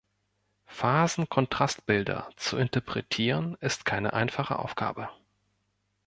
[0.65, 5.09] Phasenkontrastbilder zu interpretieren, ist keine einfache Aufgabe.